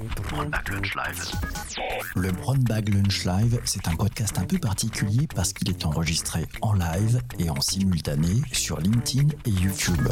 [0.00, 1.32] Lunch.
[2.16, 6.46] Le Brown Bag Lunch Live, c'est un podcast un peu particulier parce qu'il est enregistré
[6.62, 10.08] en live et en simultané sur LinkedIn et YouTube.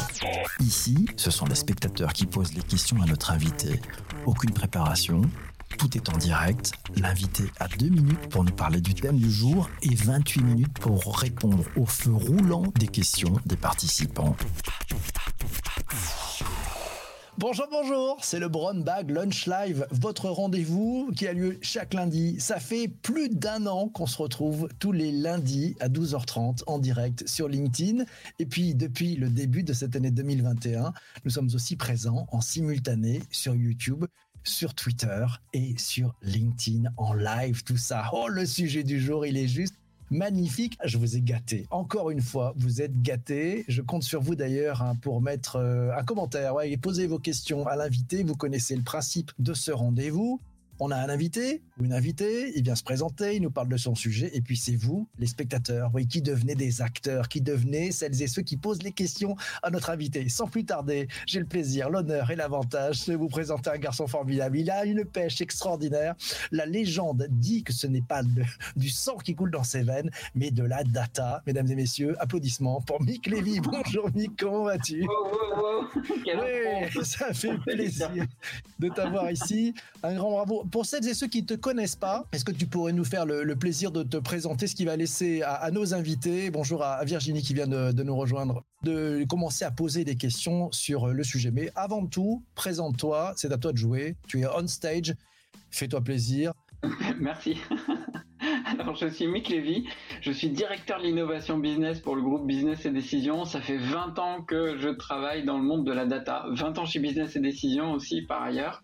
[0.59, 3.81] Ici, ce sont les spectateurs qui posent les questions à notre invité.
[4.25, 5.21] Aucune préparation,
[5.77, 6.73] tout est en direct.
[6.95, 11.17] L'invité a deux minutes pour nous parler du thème du jour et 28 minutes pour
[11.17, 14.35] répondre au feu roulant des questions des participants.
[17.39, 22.37] Bonjour, bonjour, c'est le Brown Bag Lunch Live, votre rendez-vous qui a lieu chaque lundi.
[22.37, 27.25] Ça fait plus d'un an qu'on se retrouve tous les lundis à 12h30 en direct
[27.29, 28.03] sur LinkedIn.
[28.39, 30.91] Et puis, depuis le début de cette année 2021,
[31.23, 34.03] nous sommes aussi présents en simultané sur YouTube
[34.43, 38.09] sur Twitter et sur LinkedIn en live, tout ça.
[38.11, 39.75] Oh, le sujet du jour, il est juste
[40.09, 40.77] magnifique.
[40.83, 41.67] Je vous ai gâté.
[41.69, 43.65] Encore une fois, vous êtes gâté.
[43.67, 47.67] Je compte sur vous d'ailleurs hein, pour mettre euh, un commentaire et poser vos questions
[47.67, 48.23] à l'invité.
[48.23, 50.39] Vous connaissez le principe de ce rendez-vous
[50.79, 53.77] on a un invité ou une invitée, il vient se présenter, il nous parle de
[53.77, 57.91] son sujet, et puis c'est vous, les spectateurs, oui, qui devenez des acteurs, qui devenez
[57.91, 60.29] celles et ceux qui posent les questions à notre invité.
[60.29, 64.57] Sans plus tarder, j'ai le plaisir, l'honneur et l'avantage de vous présenter un garçon formidable.
[64.57, 66.15] Il a une pêche extraordinaire.
[66.51, 68.21] La légende dit que ce n'est pas
[68.75, 71.43] du sang qui coule dans ses veines, mais de la data.
[71.45, 73.59] Mesdames et messieurs, applaudissements pour Mick Lévy.
[73.63, 75.05] Bonjour Mick, comment vas-tu?
[75.95, 78.11] Oui, ça fait plaisir
[78.79, 79.73] de t'avoir ici.
[80.03, 82.65] Un grand bravo pour celles et ceux qui ne te connaissent pas, est-ce que tu
[82.65, 86.49] pourrais nous faire le, plaisir de te présenter, ce qui va laisser à, nos invités,
[86.51, 91.07] bonjour à, Virginie qui vient de, nous rejoindre, de commencer à poser des questions sur
[91.07, 91.51] le sujet.
[91.51, 94.15] Mais avant tout, présente-toi, c'est à toi de jouer.
[94.27, 95.13] Tu es on stage,
[95.71, 96.53] fais-toi plaisir.
[97.19, 97.57] Merci.
[98.79, 99.85] Alors, je suis Mick Lévy,
[100.21, 103.43] je suis directeur de l'innovation business pour le groupe Business et Décision.
[103.43, 106.85] Ça fait 20 ans que je travaille dans le monde de la data, 20 ans
[106.85, 108.81] chez Business et Décision aussi par ailleurs.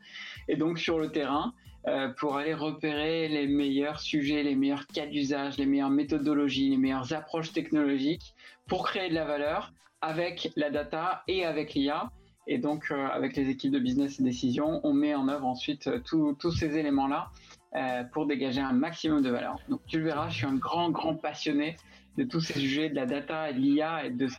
[0.47, 1.53] Et donc sur le terrain,
[1.87, 6.77] euh, pour aller repérer les meilleurs sujets, les meilleurs cas d'usage, les meilleures méthodologies, les
[6.77, 8.33] meilleures approches technologiques
[8.67, 12.09] pour créer de la valeur avec la data et avec l'IA.
[12.47, 15.85] Et donc, euh, avec les équipes de business et décision, on met en œuvre ensuite
[15.87, 17.29] euh, tous ces éléments-là
[18.13, 19.57] pour dégager un maximum de valeur.
[19.67, 21.75] Donc, tu le verras, je suis un grand, grand passionné
[22.17, 24.29] de tous ces sujets, de la data et de l'IA et de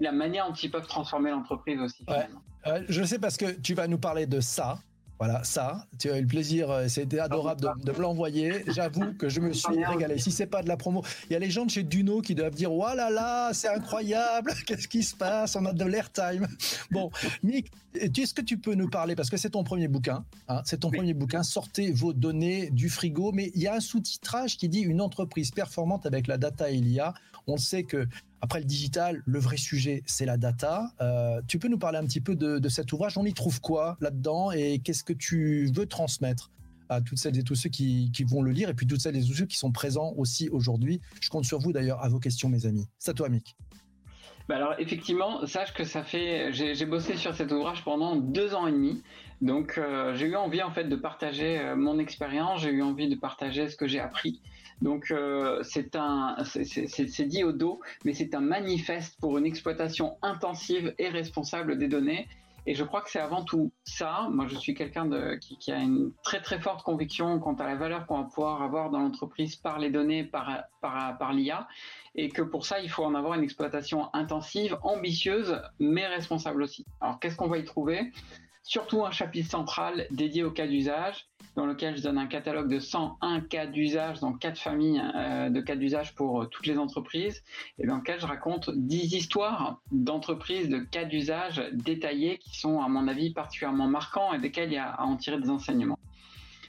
[0.00, 2.04] la manière dont ils peuvent transformer l'entreprise aussi.
[2.08, 2.84] Ouais.
[2.88, 4.80] je sais parce que tu vas nous parler de ça,
[5.20, 8.64] voilà, ça, tu as eu le plaisir, euh, c'était adorable de, me l'envoyer.
[8.68, 10.16] J'avoue que je me suis régalé.
[10.16, 12.34] Si c'est pas de la promo, il y a les gens de chez Duno qui
[12.34, 15.56] doivent dire, oh là là, c'est incroyable, qu'est-ce qui se passe?
[15.56, 16.48] On a de l'airtime.
[16.90, 17.10] Bon,
[17.42, 20.80] Nick, est-ce que tu peux nous parler, parce que c'est ton premier bouquin, hein, c'est
[20.80, 24.70] ton premier bouquin, sortez vos données du frigo, mais il y a un sous-titrage qui
[24.70, 27.12] dit une entreprise performante avec la data et l'IA.
[27.46, 28.06] On sait que
[28.42, 30.92] après le digital, le vrai sujet, c'est la data.
[31.00, 33.96] Euh, tu peux nous parler un petit peu de, cet ouvrage On y trouve quoi
[34.00, 36.50] là-dedans et qu'est-ce que tu veux transmettre
[36.88, 39.24] à toutes celles et tous ceux qui, vont le lire et puis toutes celles et
[39.24, 41.00] tous ceux qui sont présents aussi aujourd'hui?
[41.20, 42.86] Je compte sur vous d'ailleurs à vos questions, mes amis.
[42.98, 43.56] C'est à toi, Mick.
[44.48, 48.66] Bah alors effectivement, sache que ça fait, j'ai bossé sur cet ouvrage pendant deux ans
[48.66, 49.00] et demi,
[49.40, 53.08] donc euh, j'ai eu envie en fait de partager euh, mon expérience, j'ai eu envie
[53.08, 54.40] de partager ce que j'ai appris,
[54.82, 61.08] donc euh, c'est dit au dos, mais c'est un manifeste pour une exploitation intensive et
[61.08, 62.28] responsable des données.
[62.66, 64.28] Et je crois que c'est avant tout ça.
[64.30, 65.08] Moi, je suis quelqu'un
[65.38, 68.90] qui, a une très très forte conviction quant à la valeur qu'on va pouvoir avoir
[68.90, 71.66] dans l'entreprise par les données, par, par l'IA,
[72.14, 76.84] et que pour ça, il faut en avoir une exploitation intensive, ambitieuse, mais responsable aussi.
[77.00, 78.12] Alors, qu'est-ce qu'on va y trouver?
[78.70, 81.26] Surtout un chapitre central dédié au cas d'usage
[81.56, 85.60] dans lequel je donne un catalogue de 101 cas d'usage, dans quatre familles euh, de
[85.60, 87.42] cas d'usage pour euh, toutes les entreprises,
[87.80, 92.86] et dans lequel je raconte 10 histoires d'entreprises, de cas d'usage détaillés qui sont, à
[92.86, 95.98] mon avis, particulièrement marquants et desquels il y a à en tirer des enseignements.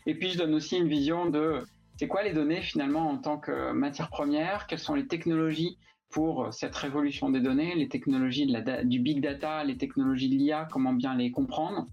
[0.07, 1.63] Et puis, je donne aussi une vision de
[1.97, 5.77] c'est quoi les données finalement en tant que matière première, quelles sont les technologies
[6.11, 8.47] pour cette révolution des données, les technologies
[8.83, 11.87] du big data, les technologies de l'IA, comment bien les comprendre.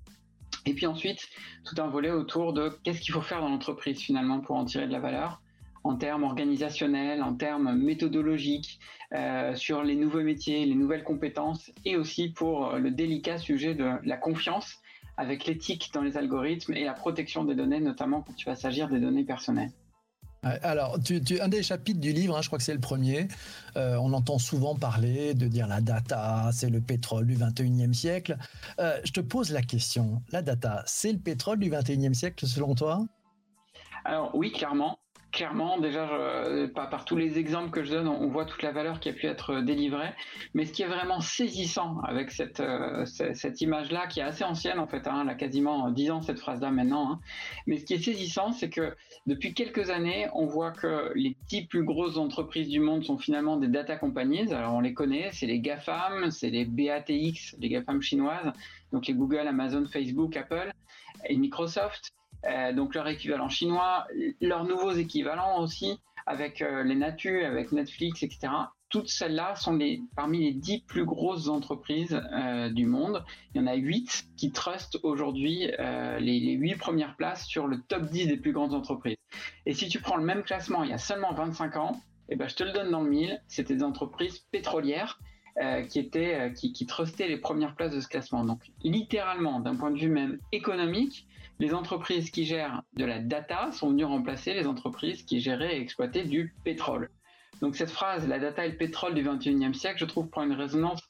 [0.66, 1.28] Et puis ensuite,
[1.64, 4.86] tout un volet autour de qu'est-ce qu'il faut faire dans l'entreprise finalement pour en tirer
[4.86, 5.40] de la valeur
[5.84, 8.78] en termes organisationnels, en termes méthodologiques,
[9.14, 13.88] euh, sur les nouveaux métiers, les nouvelles compétences, et aussi pour le délicat sujet de
[14.02, 14.80] la confiance
[15.16, 18.88] avec l'éthique dans les algorithmes et la protection des données, notamment quand tu vas s'agir
[18.88, 19.72] des données personnelles.
[20.62, 23.28] Alors, tu, un des chapitres du livre, hein, je crois que c'est le premier,
[23.76, 28.36] euh, on entend souvent parler de dire la data, c'est le pétrole du 21e siècle.
[28.80, 32.74] Euh, je te pose la question, la data, c'est le pétrole du 21e siècle selon
[32.74, 33.04] toi?
[34.04, 34.98] Alors oui, clairement.
[35.32, 36.08] Clairement, déjà,
[36.74, 39.26] par, tous les exemples que je donne, on, voit toute la valeur qui a pu
[39.26, 40.10] être délivrée.
[40.54, 44.78] Mais ce qui est vraiment saisissant avec cette, euh, cette, image-là, qui est assez ancienne
[44.78, 47.12] en fait, hein, elle a quasiment 10 ans cette phrase-là maintenant.
[47.12, 47.20] Hein.
[47.66, 48.94] Mais ce qui est saisissant, c'est que
[49.26, 53.56] depuis quelques années, on voit que les 10 plus grosses entreprises du monde sont finalement
[53.56, 54.52] des data companies.
[54.52, 58.52] Alors on les connaît, c'est les GAFAM, c'est les BATX, les GAFAM chinoises,
[58.92, 60.72] donc les Google, Amazon, Facebook, Apple
[61.26, 62.12] et Microsoft.
[62.46, 64.06] Euh, donc leur équivalent chinois,
[64.40, 68.52] leurs nouveaux équivalents aussi, avec euh, les Natu, avec Netflix, etc.
[68.90, 69.78] Toutes celles-là sont
[70.16, 73.24] parmi les dix plus grosses entreprises euh, du monde.
[73.54, 75.70] Il y en a huit qui trustent aujourd'hui
[76.20, 79.16] les, huit premières places sur le top 10 des plus grandes entreprises.
[79.66, 82.00] Et si tu prends le même classement il y a seulement 25 ans,
[82.30, 85.18] eh ben, je te le donne dans le mille, c'était des entreprises pétrolières
[85.88, 88.44] qui étaient qui trustaient les premières places de ce classement.
[88.44, 91.27] Donc littéralement, d'un point de vue même économique,
[91.58, 95.80] les entreprises qui gèrent de la data sont venues remplacer les entreprises qui géraient et
[95.80, 97.10] exploitaient du pétrole.
[97.60, 100.52] Donc cette phrase, la data et le pétrole du 21e siècle, je trouve prend une
[100.52, 101.00] résonance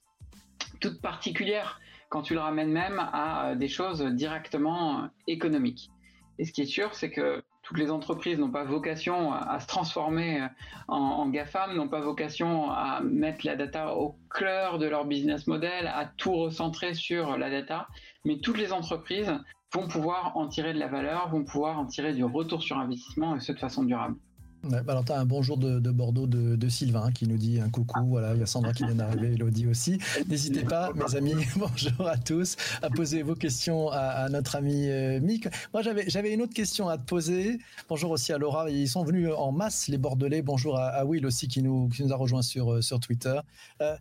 [0.80, 5.90] toute particulière quand tu le ramènes même à euh, des choses directement euh, économiques.
[6.38, 9.66] Et ce qui est sûr, c'est que toutes les entreprises n'ont pas vocation à, se
[9.66, 10.46] transformer euh,
[10.88, 15.46] en, en, GAFAM, n'ont pas vocation à mettre la data au cœur de leur business
[15.46, 17.88] model, à tout recentrer sur la data,
[18.24, 19.32] mais toutes les entreprises
[19.74, 23.36] vont pouvoir en tirer de la valeur, vont pouvoir en tirer du retour sur investissement
[23.36, 24.16] et ce de façon durable.
[24.64, 27.70] Ouais, bah alors tu as un bonjour de, Bordeaux de, Sylvain qui nous dit un
[27.70, 29.98] coucou, voilà, il y a Sandra qui vient d'arriver, Elodie aussi.
[30.28, 35.20] N'hésitez pas, mes amis, bonjour à tous, à poser vos questions à, notre ami euh,
[35.20, 35.48] Mick.
[35.72, 37.58] Moi j'avais une autre question à te poser.
[37.88, 40.42] Bonjour aussi à Laura, ils sont venus en masse les Bordelais.
[40.42, 43.38] Bonjour à, Will aussi qui nous, qui nous a rejoint sur, euh, sur Twitter.
[43.80, 43.96] Euh,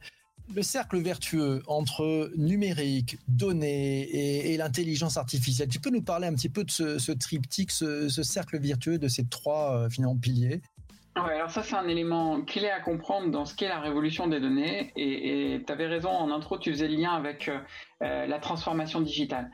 [0.54, 5.68] le cercle vertueux entre numérique, données et, l'intelligence artificielle.
[5.68, 9.26] Tu peux nous parler un petit peu de ce, triptyque, ce, cercle vertueux de ces
[9.26, 10.62] trois euh, finalement piliers?
[11.16, 14.40] Ouais, alors ça c'est un élément clé à comprendre dans ce qu'est la révolution des
[14.40, 14.92] données.
[14.96, 17.58] Et tu avais raison en intro, tu faisais le lien avec euh,
[18.04, 19.50] euh, la transformation digitale.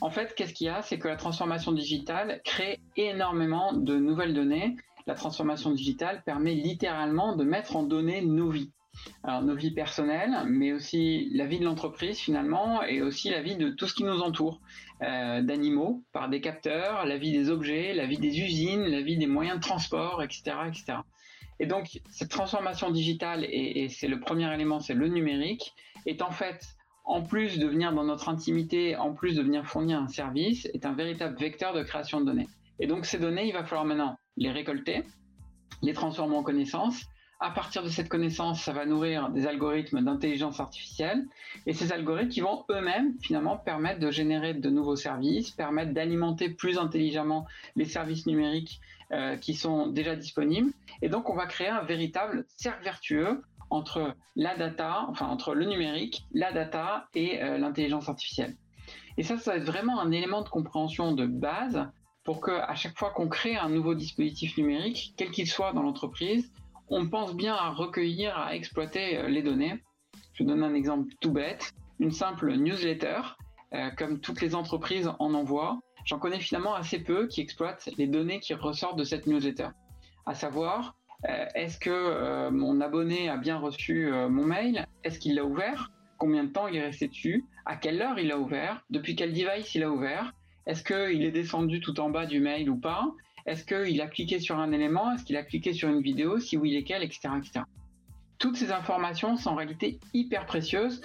[0.00, 0.82] En fait, qu'est-ce qu'il y a?
[0.82, 4.76] C'est que la transformation digitale crée énormément de nouvelles données.
[5.06, 8.72] La transformation digitale permet littéralement de mettre en données nos vies.
[9.22, 13.56] Alors nos vies personnelles, mais aussi la vie de l'entreprise finalement, et aussi la vie
[13.56, 14.60] de tout ce qui nous entoure,
[15.02, 19.16] euh, d'animaux par des capteurs, la vie des objets, la vie des usines, la vie
[19.16, 20.98] des moyens de transport, etc., etc.
[21.60, 25.74] Et donc cette transformation digitale, et, c'est le premier élément, c'est le numérique,
[26.06, 26.64] est en fait
[27.04, 30.86] en plus de venir dans notre intimité, en plus de venir fournir un service, est
[30.86, 32.48] un véritable vecteur de création de données.
[32.80, 35.02] Et donc ces données, il va falloir maintenant les récolter,
[35.82, 37.04] les transformer en connaissances,
[37.40, 41.26] à partir de cette connaissance, ça va nourrir des algorithmes d'intelligence artificielle
[41.66, 46.48] et ces algorithmes qui vont eux-mêmes finalement permettre de générer de nouveaux services, permettre d'alimenter
[46.48, 47.46] plus intelligemment
[47.76, 48.80] les services numériques
[49.12, 50.72] euh, qui sont déjà disponibles.
[51.02, 55.66] Et donc, on va créer un véritable cercle vertueux entre la data, enfin entre le
[55.66, 58.54] numérique, la data et euh, l'intelligence artificielle.
[59.16, 61.86] Et ça, ça va être vraiment un élément de compréhension de base
[62.24, 65.82] pour que à chaque fois qu'on crée un nouveau dispositif numérique, quel qu'il soit dans
[65.82, 66.50] l'entreprise,
[66.88, 69.82] on pense bien à recueillir, à exploiter euh, les données.
[70.34, 73.20] Je donne un exemple tout bête, une simple newsletter,
[73.72, 75.80] euh, comme toutes les entreprises en envoient.
[76.04, 79.68] J'en connais finalement assez peu qui exploitent les données qui ressortent de cette newsletter.
[80.26, 80.96] À savoir,
[81.28, 84.86] euh, est-ce que mon abonné a bien reçu mon mail?
[85.02, 85.90] Est-ce qu'il l'a ouvert?
[86.18, 87.44] Combien de temps il est resté dessus?
[87.64, 88.84] À quelle heure il l'a ouvert?
[88.90, 90.34] Depuis quel device il a ouvert?
[90.66, 93.06] Est-ce qu'il est descendu tout en bas du mail ou pas?
[93.46, 95.12] Est-ce qu'il a cliqué sur un élément?
[95.12, 96.38] Est-ce qu'il a cliqué sur une vidéo?
[96.38, 97.60] Si oui, lesquelles, etc., etc.
[98.38, 101.02] Toutes ces informations sont en réalité hyper précieuses.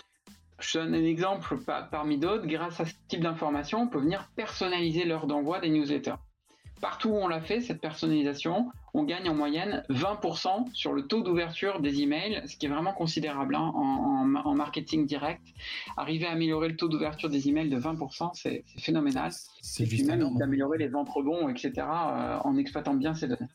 [0.60, 1.58] Je donne un exemple
[1.92, 2.46] parmi d'autres.
[2.46, 6.16] Grâce à ce type d'informations, on peut venir personnaliser l'heure d'envoi des newsletters.
[6.82, 11.22] Partout où on l'a fait, cette personnalisation, on gagne en moyenne 20% sur le taux
[11.22, 15.42] d'ouverture des emails, ce qui est vraiment considérable hein, en, marketing direct.
[15.98, 19.32] Arriver à améliorer le taux d'ouverture des emails de 20%, c'est phénoménal.
[19.62, 23.50] C'est juste même d'améliorer les ventes rebonds, etc., euh, en exploitant bien ces données.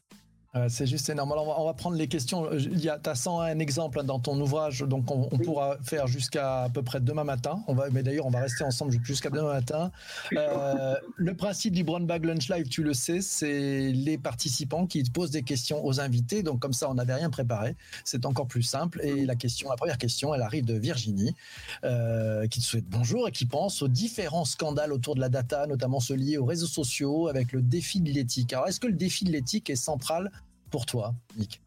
[0.56, 1.32] Euh, c'est juste énorme.
[1.32, 2.52] Alors, on va, prendre les questions.
[2.52, 6.64] Il y a, as 101 exemples hein, dans ton ouvrage, donc on, pourra faire jusqu'à
[6.64, 7.62] à peu près demain matin.
[7.66, 9.90] On va, mais d'ailleurs, on va rester ensemble jusqu'à demain matin.
[10.32, 15.02] Euh, le principe du Brown Bag Lunch Live, tu le sais, c'est les participants qui
[15.04, 16.42] posent des questions aux invités.
[16.42, 17.76] Donc, comme ça, on n'avait rien préparé.
[18.04, 19.00] C'est encore plus simple.
[19.02, 21.34] Et la question, la première question, elle arrive de Virginie,
[21.82, 25.66] euh, qui te souhaite bonjour et qui pense aux différents scandales autour de la data,
[25.66, 28.52] notamment ceux liés aux réseaux sociaux avec le défi de l'éthique.
[28.52, 30.30] Alors, est-ce que le défi de l'éthique est central
[30.75, 31.61] pour toi, Nick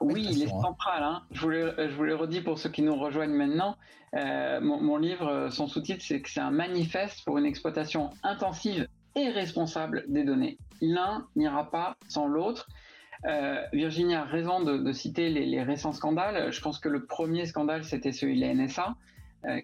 [0.00, 0.60] oui, il est hein.
[0.60, 1.02] central.
[1.02, 1.22] Hein.
[1.32, 3.76] Je, vous le, je vous le redis pour ceux qui nous rejoignent maintenant.
[4.14, 8.86] Euh, mon, livre, son sous-titre, c'est que c'est un manifeste pour une exploitation intensive
[9.16, 10.58] et responsable des données.
[10.80, 12.68] L'un n'ira pas sans l'autre.
[13.72, 16.52] Virginie a raison de, citer les, récents scandales.
[16.52, 18.94] Je pense que le premier scandale, c'était celui de la NSA,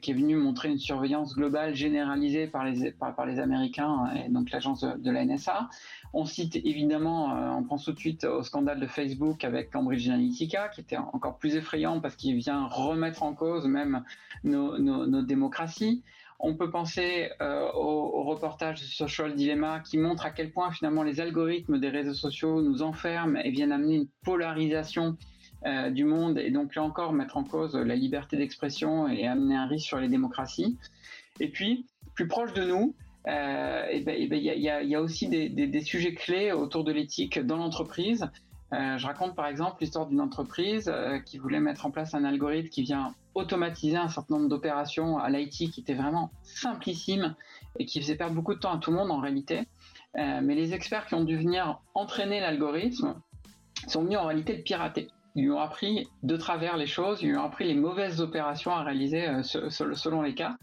[0.00, 4.50] qui est venu montrer une surveillance globale généralisée par les, par, les Américains et donc
[4.50, 5.69] l'agence de, de, la NSA.
[6.14, 10.09] On cite évidemment, euh, on pense tout de suite au scandale de Facebook avec Cambridge
[10.09, 14.05] Analytica, qui était encore plus effrayant parce qu'il vient remettre en cause même
[14.45, 16.02] nos, démocraties.
[16.38, 21.02] On peut penser euh, au, reportage de Social Dilemma qui montre à quel point finalement
[21.02, 25.17] les algorithmes des réseaux sociaux nous enferment et viennent amener une polarisation
[25.64, 29.54] euh, du monde et donc là encore mettre en cause la liberté d'expression et amener
[29.54, 30.76] un risque sur les démocraties.
[31.38, 32.95] Et puis, plus proche de nous,
[33.26, 38.28] il y, a, aussi des, sujets clés autour de l'éthique dans l'entreprise.
[38.73, 42.25] Euh, je raconte par exemple l'histoire d'une entreprise euh, qui voulait mettre en place un
[42.25, 47.37] algorithme qui vient automatiser un certain nombre d'opérations à l'IT qui était vraiment simplissime
[47.78, 49.69] et qui faisait perdre beaucoup de temps à tout le monde en réalité.
[50.14, 53.14] mais les experts qui ont dû venir entraîner l'algorithme
[53.87, 55.09] sont venus en réalité le pirater.
[55.35, 58.73] Ils lui ont appris de travers les choses, ils lui ont appris les mauvaises opérations
[58.73, 60.57] à réaliser selon les cas.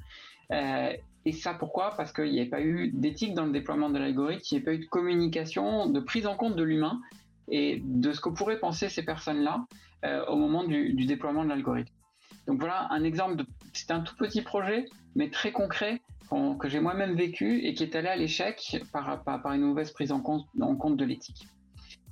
[1.26, 1.94] Et ça, pourquoi?
[1.98, 4.66] Parce qu'il n'y avait pas eu d'éthique dans le déploiement de l'algorithme, il n'y avait
[4.66, 7.00] pas eu de communication, de prise en compte de l'humain
[7.50, 9.66] et de ce que pourraient penser ces personnes-là
[10.06, 11.94] euh, au moment du, déploiement de l'algorithme.
[12.48, 13.46] Donc voilà un exemple de.
[13.74, 14.86] C'est un tout petit projet,
[15.16, 16.02] mais très concret
[16.60, 20.22] que j'ai moi-même vécu et qui est allé à l'échec par, une mauvaise prise en
[20.22, 21.48] compte de l'éthique.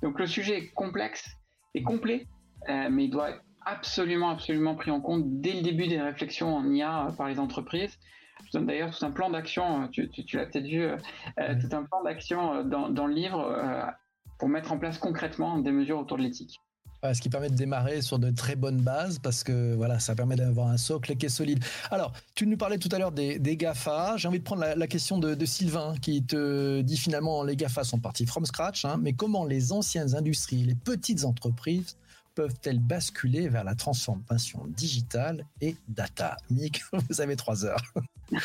[0.02, 1.30] Donc le sujet est complexe
[1.74, 2.26] et complet,
[2.68, 6.56] euh, mais il doit être absolument, absolument pris en compte dès le début des réflexions
[6.56, 7.98] en IA par les entreprises.
[8.46, 9.86] Je donne d'ailleurs tout un plan d'action, euh,
[10.26, 10.96] tu, l'as peut-être vu, euh,
[11.40, 13.92] euh, tout un plan d'action dans, le livre
[14.38, 16.60] pour mettre en place concrètement des mesures autour de l'éthique.
[17.02, 20.36] ce qui permet de démarrer sur de très bonnes bases parce que voilà, ça permet
[20.36, 21.62] d'avoir un socle qui est solide.
[21.90, 24.16] Alors, tu nous parlais tout à l'heure des, GAFA.
[24.16, 27.98] J'ai envie de prendre la, question de, Sylvain qui te dit finalement les GAFA sont
[27.98, 31.96] partis from scratch, hein, mais comment les anciennes industries, les petites entreprises
[32.38, 36.36] peuvent-elles basculer vers la transformation digitale et data?
[36.50, 37.82] Mick, vous avez trois heures.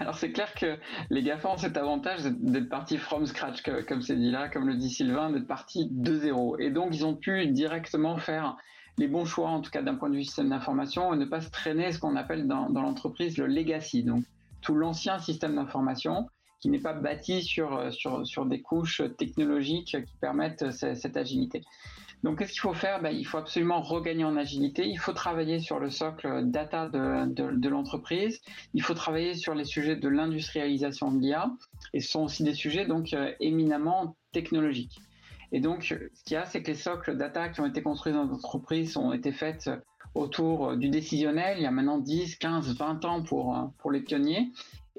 [0.00, 0.76] Alors c'est clair que
[1.08, 4.74] les GAFA ont cet avantage d'être partis from scratch, comme c'est dit là, comme le
[4.74, 6.58] dit Sylvain, d'être partis de zéro.
[6.58, 8.58] Et donc ils ont pu directement faire
[8.98, 11.40] les bons choix, en tout cas d'un point de vue système d'information, et ne pas
[11.40, 14.24] se traîner ce qu'on appelle dans, l'entreprise le legacy, donc
[14.60, 16.28] tout l'ancien système d'information
[16.60, 17.80] qui n'est pas bâti sur,
[18.44, 21.64] des couches technologiques qui permettent cette agilité.
[22.22, 23.00] Donc, qu'est-ce qu'il faut faire?
[23.00, 24.86] Ben, Il faut absolument regagner en agilité.
[24.86, 28.40] Il faut travailler sur le socle data de, l'entreprise.
[28.74, 31.50] Il faut travailler sur les sujets de l'industrialisation de l'IA.
[31.94, 34.98] Et ce sont aussi des sujets donc euh, éminemment technologiques.
[35.52, 35.94] Et donc, ce
[36.24, 39.12] qu'il y a, c'est que les socles data qui ont été construits dans l'entreprise ont
[39.12, 39.70] été faits
[40.14, 44.50] autour du décisionnel il y a maintenant 10, 15, 20 ans pour, pour les pionniers.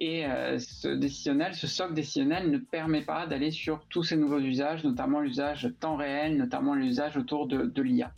[0.01, 4.39] Et euh, ce décisionnel, ce socle décisionnel ne permet pas d'aller sur tous ces nouveaux
[4.39, 8.13] usages, notamment l'usage temps réel, notamment l'usage autour de, l'IA.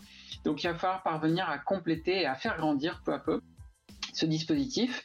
[0.46, 3.42] Donc il va falloir parvenir à compléter et à faire grandir peu à peu
[4.14, 5.04] ce dispositif.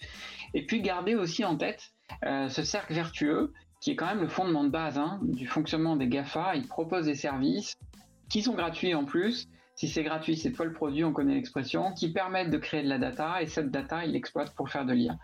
[0.53, 1.93] Et puis garder aussi en tête
[2.25, 5.97] euh, ce cercle vertueux qui est quand même le fondement de base hein, du fonctionnement
[5.97, 6.57] des GAFA.
[6.57, 7.75] Ils proposent des services
[8.29, 11.93] qui sont gratuits en plus, si c'est gratuit, c'est toi le produit, on connaît l'expression,
[11.93, 14.95] qui permettent de créer de la data et cette data, il l'exploite pour faire de
[14.95, 15.19] l'IA.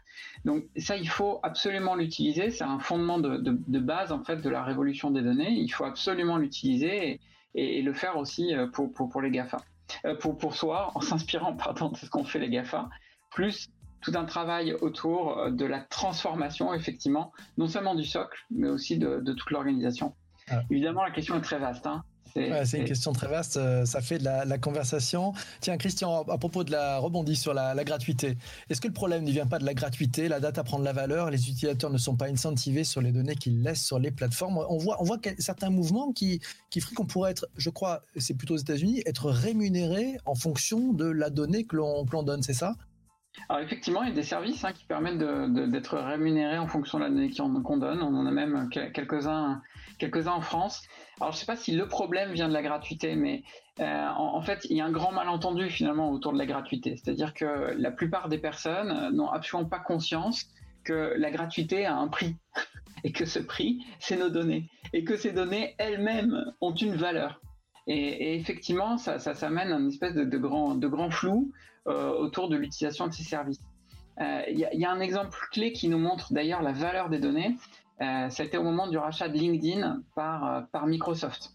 [0.44, 2.50] Donc ça, il faut absolument l'utiliser.
[2.50, 5.50] C'est un fondement de, base en fait de la révolution des données.
[5.52, 7.18] Il faut absolument l'utiliser
[7.54, 9.56] et, le faire aussi euh, pour, pour, les GAFA.
[10.04, 12.90] Euh, pour, pour soi, en s'inspirant pardon, de ce qu'ont fait les GAFA,
[13.30, 13.70] plus
[14.02, 18.98] tout un travail autour euh, de la transformation, effectivement, non seulement du socle, mais aussi
[18.98, 20.14] de, toute l'organisation.
[20.50, 20.60] Ah.
[20.70, 21.86] Évidemment, la question est très vaste.
[21.86, 22.04] Hein.
[22.34, 25.32] C'est une question très vaste, euh, ça fait de la, conversation.
[25.60, 28.36] Tiens, Christian, à propos de la rebondie sur la, gratuité,
[28.70, 30.92] est-ce que le problème ne vient pas de la gratuité La date à prendre la
[30.92, 34.58] valeur, les utilisateurs ne sont pas incentivés sur les données qu'ils laissent sur les plateformes?
[34.68, 38.34] On voit, on voit certains mouvements qui, qui feraient qu'on pourrait être, je crois, c'est
[38.34, 42.74] plutôt aux États-Unis, être rémunéré en fonction de la donnée que l'on donne, c'est ça?
[43.48, 47.04] Alors effectivement, il y a des services hein, qui permettent d'être rémunérés en fonction de
[47.04, 48.02] la donnée qu'on donne.
[48.02, 49.62] On en a même quelques-uns
[50.02, 50.82] quelques en France.
[51.20, 53.42] Alors je ne sais pas si le problème vient de la gratuité, mais
[53.80, 56.96] euh, en, fait, il y a un grand malentendu finalement autour de la gratuité.
[56.96, 60.46] C'est-à-dire que la plupart des personnes n'ont absolument pas conscience
[60.84, 62.36] que la gratuité a un prix
[63.04, 67.40] et que ce prix, c'est nos données et que ces données elles-mêmes ont une valeur.
[67.86, 71.52] Et, effectivement, ça, ça, ça, amène un espèce de, grand, flou
[71.88, 73.60] euh, autour de l'utilisation de ces services.
[74.20, 77.56] Euh, il y, a un exemple clé qui nous montre d'ailleurs la valeur des données.
[78.02, 81.52] Euh, C'était au moment du rachat de LinkedIn par, euh, par Microsoft.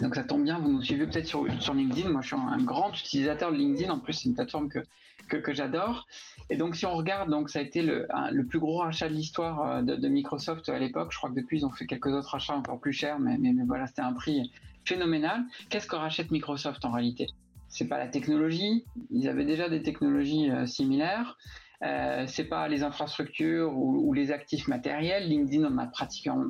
[0.00, 2.10] Donc ça tombe bien, vous nous suivez peut-être sur, LinkedIn.
[2.10, 3.90] Moi, je suis un grand utilisateur de LinkedIn.
[3.90, 6.06] En plus, c'est une plateforme que, que, j'adore.
[6.50, 9.14] Et donc, si on regarde, donc ça a été le, le plus gros rachat de
[9.14, 11.12] l'histoire de, Microsoft à l'époque.
[11.12, 13.52] Je crois que depuis, ils ont fait quelques autres achats encore plus chers, mais, mais,
[13.52, 14.52] mais voilà, c'était un prix
[14.84, 15.44] phénoménal.
[15.70, 17.28] Qu'est-ce que rachète Microsoft en réalité?
[17.68, 18.84] C'est pas la technologie.
[19.10, 21.38] Ils avaient déjà des technologies similaires.
[21.82, 25.28] Euh, c'est pas les infrastructures ou, les actifs matériels.
[25.28, 26.44] LinkedIn en a pratiquement,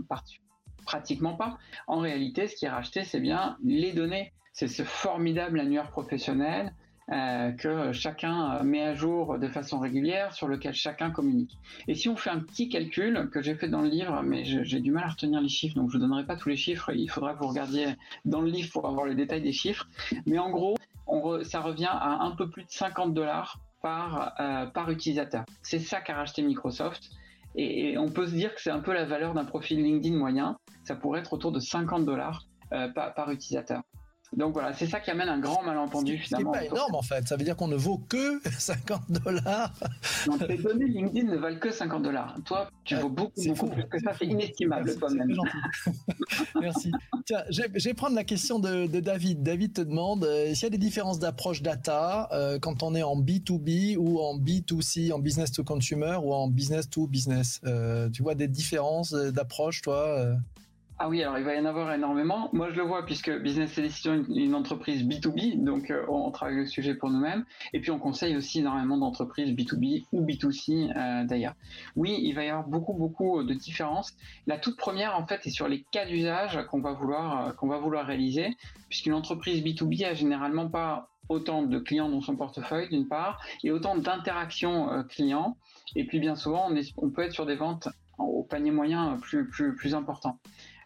[0.84, 1.58] pratiquement pas.
[1.86, 4.32] En réalité, ce qui est racheté, c'est bien les données.
[4.52, 6.72] C'est ce formidable annuaire professionnel
[7.12, 11.56] euh, que chacun met à jour de façon régulière, sur lequel chacun communique.
[11.86, 14.80] Et si on fait un petit calcul que j'ai fait dans le livre, mais j'ai
[14.80, 16.90] du mal à retenir les chiffres, donc je ne vous donnerai pas tous les chiffres,
[16.94, 17.88] il faudra que vous regardiez
[18.24, 19.86] dans le livre pour avoir le détail des chiffres.
[20.26, 20.76] Mais en gros,
[21.42, 25.44] ça revient à un peu plus de 50 dollars par, euh, par utilisateur.
[25.62, 27.10] C'est ça qu'a racheté Microsoft.
[27.54, 30.58] Et, on peut se dire que c'est un peu la valeur d'un profil LinkedIn moyen.
[30.84, 33.82] Ça pourrait être autour de 50 dollars euh, par utilisateur.
[34.36, 36.52] Donc voilà, c'est ça qui amène un grand malentendu finalement.
[36.52, 39.72] C'est pas énorme en fait, ça veut dire qu'on ne vaut que 50 dollars.
[40.46, 42.36] tes données LinkedIn ne valent que 50 dollars.
[42.44, 45.34] Toi, tu vaux beaucoup, beaucoup plus que ça, c'est inestimable toi-même.
[46.60, 46.92] Merci.
[47.24, 49.42] Tiens, je vais prendre la question de, David.
[49.42, 53.02] David te demande euh, s'il y a des différences d'approche data euh, quand on est
[53.02, 57.60] en B2B ou en B2C, en business to consumer ou en business to business.
[57.64, 60.36] Euh, tu vois des différences d'approche toi
[60.98, 62.48] ah oui, alors il va y en avoir énormément.
[62.54, 66.56] Moi, je le vois puisque Business Edition est une entreprise B2B, donc euh, on travaille
[66.56, 67.44] le sujet pour nous-mêmes.
[67.74, 71.54] Et puis, on conseille aussi énormément d'entreprises B2B ou B2C euh, d'ailleurs.
[71.96, 74.14] Oui, il va y avoir beaucoup, beaucoup de différences.
[74.46, 77.68] La toute première, en fait, est sur les cas d'usage qu'on va vouloir, euh, qu'on
[77.68, 78.56] va vouloir réaliser,
[78.88, 83.70] puisqu'une entreprise B2B a généralement pas autant de clients dans son portefeuille d'une part, et
[83.70, 85.58] autant d'interactions clients.
[85.94, 87.88] Et puis, bien souvent, on, on peut être sur des ventes
[88.18, 90.38] au panier moyen plus, plus, plus important.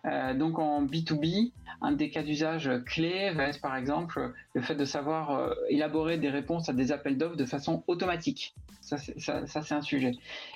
[0.06, 1.52] Euh, donc en B2B,
[1.82, 6.18] un des cas d'usage clés va être par exemple le fait de savoir euh, élaborer
[6.18, 8.54] des réponses à des appels d'offres de façon automatique.
[8.80, 10.12] Ça, c'est un sujet.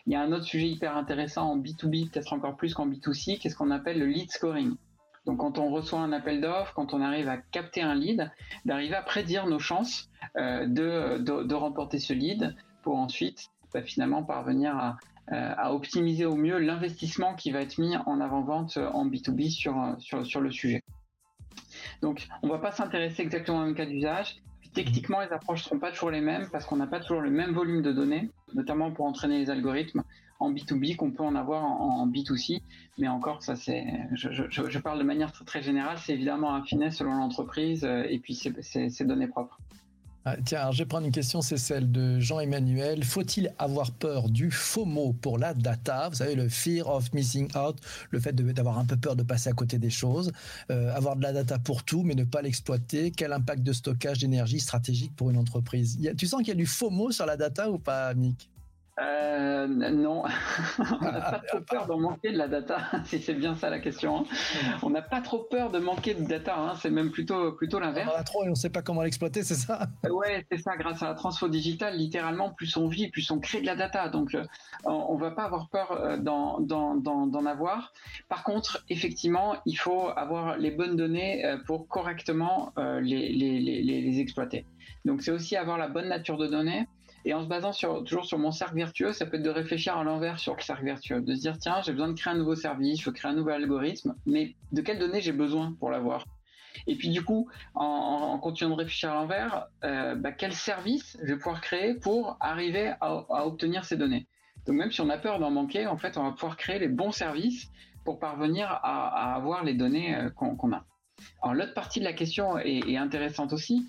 [0.06, 3.38] Il y a un autre sujet hyper intéressant en B2B, peut-être encore plus qu'en B2C,
[3.38, 4.76] qu'est-ce qu'on appelle le lead scoring.
[5.26, 8.30] Donc quand on reçoit un appel d'offres, quand on arrive à capter un lead,
[8.64, 14.22] d'arriver à prédire nos chances euh, de, de, remporter ce lead pour ensuite bah, finalement
[14.22, 14.96] parvenir à,
[15.28, 20.26] à optimiser au mieux l'investissement qui va être mis en avant-vente en B2B sur, sur,
[20.26, 20.83] sur le sujet.
[22.02, 24.37] Donc, on ne va pas s'intéresser exactement au même cas d'usage.
[24.75, 27.31] Techniquement, les approches ne seront pas toujours les mêmes parce qu'on n'a pas toujours le
[27.31, 30.03] même volume de données, notamment pour entraîner les algorithmes
[30.40, 32.61] en B2B qu'on peut en avoir en, B2C.
[32.98, 36.90] Mais encore, ça c'est, je, je, je, parle de manière très, générale, c'est évidemment affiné
[36.90, 39.59] selon l'entreprise euh, et puis c'est données propres.
[40.26, 43.04] Ah, tiens, je vais prendre une question, c'est celle de Jean-Emmanuel.
[43.04, 46.08] Faut-il avoir peur du FOMO pour la data?
[46.08, 47.76] Vous savez, le fear of missing out,
[48.08, 50.32] le fait d'avoir un peu peur de passer à côté des choses,
[50.70, 53.10] euh, avoir de la data pour tout, mais ne pas l'exploiter.
[53.10, 55.98] Quel impact de stockage d'énergie stratégique pour une entreprise?
[56.16, 58.48] Tu sens qu'il y a du FOMO sur la data ou pas, Mick?
[59.00, 60.22] Euh, non,
[61.00, 63.80] on n'a pas trop peur d'en manquer de la data, si c'est bien ça la
[63.80, 64.18] question.
[64.18, 64.24] Hein.
[64.83, 66.74] On n'a pas trop peur de manquer de data, hein.
[66.80, 68.11] c'est même plutôt plutôt l'inverse.
[68.14, 69.88] On a trop et on ne sait pas comment l'exploiter, c'est ça?
[70.09, 70.76] Ouais, c'est ça.
[70.76, 74.09] Grâce à la transfo digitale, littéralement, plus on vit, plus on crée de la data.
[74.09, 74.44] Donc, euh,
[74.85, 77.92] on, ne va pas avoir peur euh, d'en avoir.
[78.28, 83.83] Par contre, effectivement, il faut avoir les bonnes données euh, pour correctement les, les, les,
[83.83, 84.66] les exploiter.
[85.04, 86.87] Donc, c'est aussi avoir la bonne nature de données.
[87.24, 90.04] Et en se basant toujours sur mon cercle vertueux, ça peut être de réfléchir à
[90.04, 92.54] l'envers sur le cercle vertueux, de se dire tiens, j'ai besoin de créer un nouveau
[92.54, 96.26] service, je veux créer un nouvel algorithme, mais de quelles données j'ai besoin pour l'avoir?
[96.87, 101.32] Et puis du coup, en, continuant de réfléchir à l'envers, euh, bah, quel service je
[101.32, 104.26] vais pouvoir créer pour arriver à, obtenir ces données?
[104.66, 106.88] Donc même si on a peur d'en manquer, en fait, on va pouvoir créer les
[106.88, 107.70] bons services
[108.04, 110.84] pour parvenir à, avoir les données euh, qu'on a.
[111.42, 113.87] Alors l'autre partie de la question est, est intéressante aussi,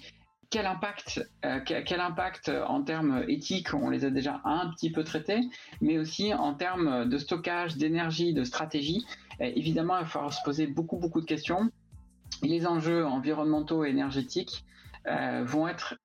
[0.49, 5.03] quel impact, euh, quel impact en termes éthiques, on les a déjà un petit peu
[5.03, 5.41] traités,
[5.81, 9.05] mais aussi en termes de stockage, d'énergie, de stratégie.
[9.41, 11.69] Euh, évidemment, il va falloir se poser beaucoup, beaucoup de questions.
[12.41, 14.65] Les enjeux environnementaux et énergétiques
[15.07, 15.95] euh, vont être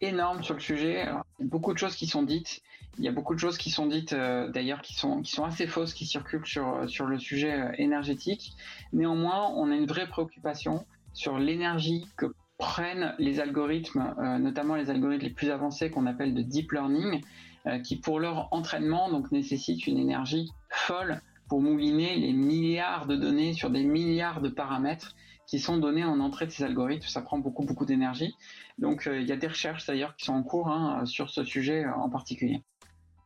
[0.00, 1.06] énormes sur le sujet.
[1.38, 2.62] il y a beaucoup de choses qui sont dites.
[2.98, 5.66] Il y a beaucoup de choses qui sont dites d'ailleurs qui sont, qui sont assez
[5.66, 8.54] fausses, qui circulent sur, sur le sujet énergétique.
[8.92, 12.26] Néanmoins, on a une vraie préoccupation sur l'énergie que
[12.60, 17.22] prennent les algorithmes, euh, notamment les algorithmes les plus avancés qu'on appelle de deep learning,
[17.66, 23.16] euh, qui pour leur entraînement donc nécessitent une énergie folle pour mouliner les milliards de
[23.16, 27.08] données sur des milliards de paramètres qui sont donnés en entrée de ces algorithmes.
[27.08, 28.34] Ça prend beaucoup beaucoup d'énergie.
[28.78, 31.42] Donc euh, il y a des recherches d'ailleurs qui sont en cours hein, sur ce
[31.42, 32.62] sujet en particulier.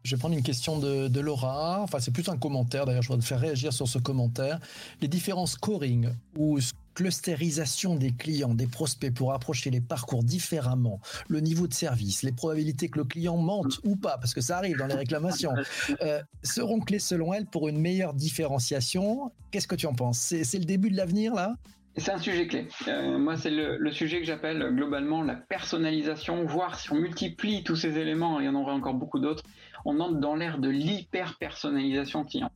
[0.05, 1.81] Je vais prendre une question de, Laura.
[1.81, 2.85] Enfin, c'est plus un commentaire.
[2.85, 4.59] D'ailleurs, je voudrais te faire réagir sur ce commentaire.
[5.01, 6.59] Les différents scoring ou
[6.95, 12.33] clusterisation des clients, des prospects pour approcher les parcours différemment, le niveau de service, les
[12.33, 15.53] probabilités que le client mente ou pas, parce que ça arrive dans les réclamations,
[16.03, 19.33] euh, seront clés selon elle pour une meilleure différenciation.
[19.51, 20.19] Qu'est-ce que tu en penses?
[20.19, 21.55] C'est le début de l'avenir là?
[21.97, 22.67] C'est un sujet clé.
[22.89, 27.77] Euh, moi, c'est le, sujet que j'appelle globalement la personnalisation, voire si on multiplie tous
[27.77, 29.45] ces éléments, il y en aurait encore beaucoup d'autres,
[29.85, 32.51] on entre dans l'ère de l'hyper-personnalisation client.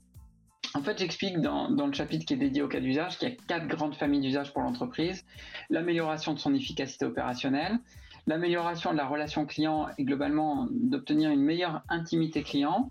[0.75, 3.35] En fait, j'explique dans, le chapitre qui est dédié au cas d'usage qu'il y a
[3.47, 5.25] quatre grandes familles d'usage pour l'entreprise.
[5.71, 7.79] L'amélioration de son efficacité opérationnelle,
[8.27, 12.91] l'amélioration de la relation client et globalement d'obtenir une meilleure intimité client,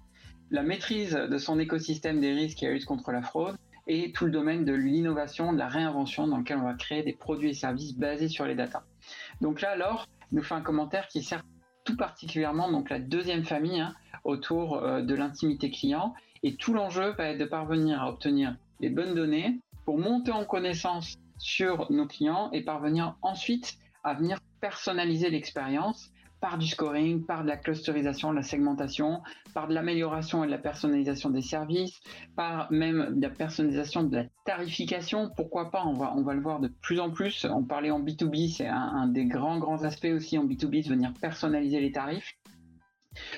[0.49, 4.25] la maîtrise de son écosystème des risques et la lutte contre la fraude, et tout
[4.25, 7.53] le domaine de l'innovation, de la réinvention dans lequel on va créer des produits et
[7.53, 8.83] services basés sur les datas.
[9.39, 11.43] Donc là, alors, nous fait un commentaire qui sert
[11.87, 13.95] tout particulièrement donc la deuxième famille hein,
[14.25, 16.13] autour euh, de l'intimité client.
[16.43, 20.43] Et tout l'enjeu va être de parvenir à obtenir les bonnes données pour monter en
[20.43, 27.43] connaissance sur nos clients et parvenir ensuite à venir personnaliser l'expérience par du scoring, par
[27.43, 29.21] de la clusterisation, de la segmentation,
[29.53, 31.99] par de l'amélioration et de la personnalisation des services,
[32.35, 35.31] par même de la personnalisation de la tarification.
[35.35, 35.83] Pourquoi pas?
[35.85, 37.45] On va, on va le voir de plus en plus.
[37.45, 41.13] On parlait en B2B, c'est un, des grands, grands aspects aussi en B2B, de venir
[41.19, 42.33] personnaliser les tarifs.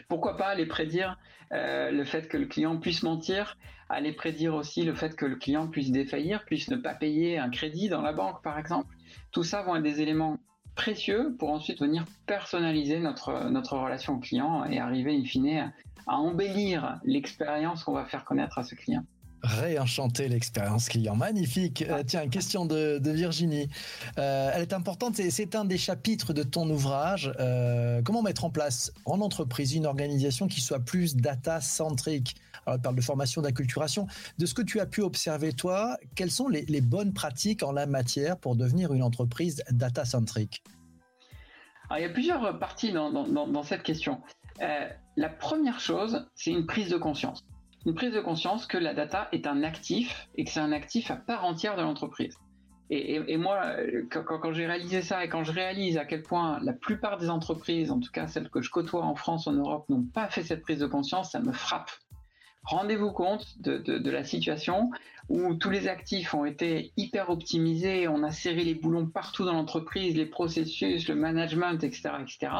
[0.09, 1.17] Pourquoi pas aller prédire
[1.53, 3.57] euh, le fait que le client puisse mentir,
[3.87, 7.49] aller prédire aussi le fait que le client puisse défaillir, puisse ne pas payer un
[7.49, 8.93] crédit dans la banque par exemple.
[9.31, 10.37] Tout ça vont être des éléments
[10.75, 15.73] précieux pour ensuite venir personnaliser notre, notre relation client et arriver in fine
[16.07, 19.03] à, embellir l'expérience qu'on va faire connaître à ce client
[19.43, 21.15] réenchanter l'expérience client.
[21.15, 21.83] Magnifique.
[21.83, 23.69] Euh, tiens, question de, Virginie.
[24.17, 27.31] Euh, elle est importante c'est un des chapitres de ton ouvrage.
[27.39, 32.35] Euh, comment mettre en place en entreprise une organisation qui soit plus data-centrique?
[32.65, 34.07] Alors, elle parle de formation, d'acculturation.
[34.37, 37.85] De ce que tu as pu observer, toi, quelles sont les, bonnes pratiques en la
[37.85, 40.63] matière pour devenir une entreprise data-centrique?
[41.97, 44.21] Il y a plusieurs parties dans, cette question.
[44.59, 47.43] La première chose, c'est une prise de conscience.
[47.85, 51.11] Une prise de conscience que la data est un actif et que c'est un actif
[51.11, 52.37] à part entière de l'entreprise.
[52.91, 53.61] Et, moi,
[54.09, 57.91] quand, j'ai réalisé ça et quand je réalise à quel point la plupart des entreprises,
[57.91, 60.63] en tout cas celles que je côtoie en France, en Europe, n'ont pas fait cette
[60.63, 61.91] prise de conscience, ça me frappe.
[62.63, 64.89] Rendez-vous compte de, la situation
[65.29, 69.53] où tous les actifs ont été hyper optimisés, on a serré les boulons partout dans
[69.53, 72.51] l'entreprise, les processus, le management, etc., etc.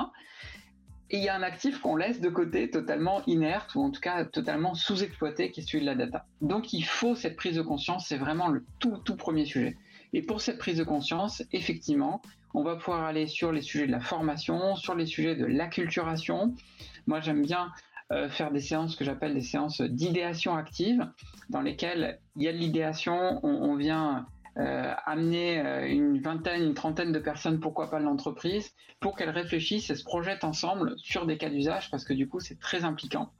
[1.11, 4.01] Et il y a un actif qu'on laisse de côté totalement inerte ou en tout
[4.01, 6.25] cas totalement sous-exploité qui est celui de la data.
[6.41, 9.75] Donc il faut cette prise de conscience, c'est vraiment le tout tout premier sujet.
[10.13, 12.21] Et pour cette prise de conscience, effectivement,
[12.53, 16.55] on va pouvoir aller sur les sujets de la formation, sur les sujets de l'acculturation.
[17.05, 17.71] Moi, j'aime bien
[18.11, 21.07] euh, faire des séances que j'appelle des séances d'idéation active,
[21.49, 24.25] dans lesquelles il y a de l'idéation, on, vient
[24.57, 29.29] euh, amener euh, une vingtaine, une trentaine de personnes, pourquoi pas de l'entreprise, pour qu'elles
[29.29, 32.83] réfléchissent et se projettent ensemble sur des cas d'usage, parce que du coup c'est très
[32.83, 33.31] impliquant.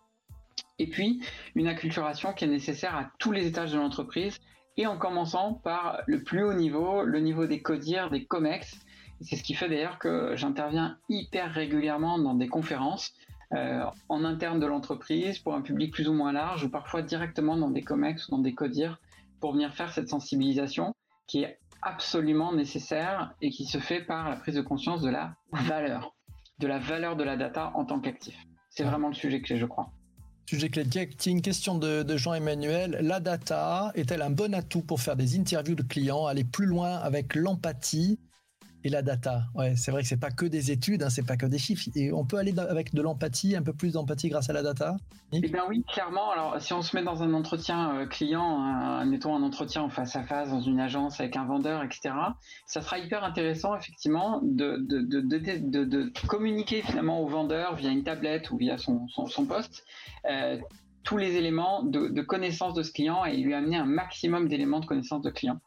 [0.78, 1.22] Et puis
[1.56, 4.40] une acculturation qui est nécessaire à tous les étages de l'entreprise,
[4.78, 8.80] et en commençant par le plus haut niveau, le niveau des codires, des COMEX.
[9.20, 13.14] C'est ce qui fait d'ailleurs que j'interviens hyper régulièrement dans des conférences
[13.54, 17.58] euh, en interne de l'entreprise pour un public plus ou moins large ou parfois directement
[17.58, 19.02] dans des COMEX ou dans des CODIR
[19.42, 20.96] pour venir faire cette sensibilisation
[21.30, 25.36] qui est absolument nécessaire et qui se fait par la prise de conscience de la
[25.54, 26.16] valeur,
[26.58, 28.36] de la valeur de la data en tant qu'actif.
[28.70, 29.92] C'est vraiment le sujet clé, je crois.
[30.48, 30.84] Sujet clé.
[31.28, 32.98] Une question de, de Jean-Emmanuel.
[33.02, 36.96] La data est-elle un bon atout pour faire des interviews de clients, aller plus loin
[36.96, 38.20] avec l'empathie
[38.84, 39.44] et la data.
[39.56, 41.90] Ouais, c'est vrai que c'est pas que des études, hein, c'est pas que des chiffres.
[41.96, 44.98] Et on peut aller avec de l'empathie, un peu plus d'empathie grâce à la data.
[45.32, 46.32] Eh bien oui, clairement.
[46.32, 50.16] Alors si on se met dans un entretien euh, client, mettons un entretien en face
[50.16, 52.12] à face dans une agence avec un vendeur, etc.
[52.66, 57.90] Ça sera hyper intéressant effectivement de de, de, de, de communiquer finalement au vendeur via
[57.90, 59.84] une tablette ou via son, son, poste.
[60.30, 60.58] Euh,
[61.04, 64.86] tous les éléments de, connaissance de ce client et lui amener un maximum d'éléments de
[64.86, 65.60] connaissance de client.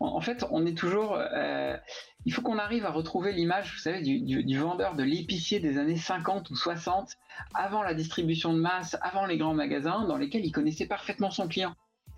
[0.00, 1.76] En, fait, on est toujours, euh,
[2.24, 5.96] il faut qu'on arrive à retrouver l'image, vous savez, du, vendeur de l'épicier des années
[5.96, 7.12] 50 ou 60,
[7.54, 11.48] avant la distribution de masse, avant les grands magasins, dans lesquels il connaissait parfaitement son
[11.48, 11.74] client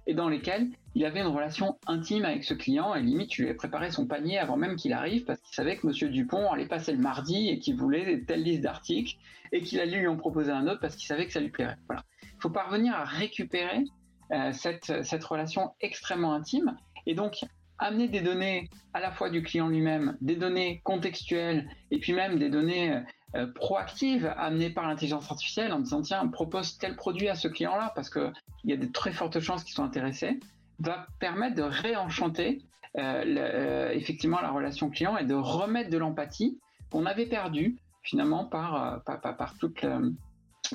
[0.07, 3.49] et dans lesquels il avait une relation intime avec ce client et limite tu lui
[3.49, 6.67] avais préparé son panier avant même qu'il arrive parce qu'il savait que Monsieur Dupont allait
[6.67, 9.15] passer le mardi et qu'il voulait telle liste d'articles
[9.53, 11.79] et qu'il allait lui en proposer un autre parce qu'il savait que ça lui plairait.
[11.87, 12.03] Voilà.
[12.23, 13.85] Il faut parvenir à récupérer
[14.33, 17.45] euh, cette, cette relation extrêmement intime et donc
[17.83, 22.39] amener des données à la fois du client lui-même, des données contextuelles et puis même
[22.39, 23.03] des données
[23.35, 27.93] euh, proactives amenées par l'intelligence artificielle en disant tiens propose tel produit à ce client-là
[27.95, 28.33] parce qu'il
[28.65, 30.39] y a de très fortes chances qu'ils soient intéressés,
[30.81, 32.61] va permettre de réenchanter
[32.99, 36.59] euh, euh, effectivement la relation client et de remettre de l'empathie
[36.91, 39.87] qu'on avait perdue finalement par, par, par, toute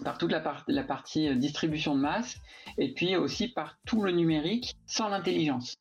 [0.03, 2.37] par toute la, la, partie distribution de masse
[2.77, 5.75] et puis aussi par tout le numérique sans l'intelligence.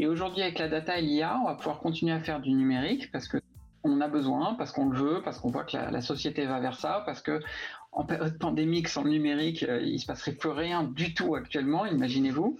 [0.00, 3.12] Et aujourd'hui, avec la data et l'IA, on va pouvoir continuer à faire du numérique
[3.12, 3.36] parce que
[3.84, 6.74] on a besoin, parce qu'on le veut, parce qu'on voit que la, société va vers
[6.74, 7.40] ça, parce que
[7.92, 11.84] en période pandémique, sans le numérique, euh, il se passerait plus rien du tout actuellement,
[11.84, 12.58] imaginez-vous.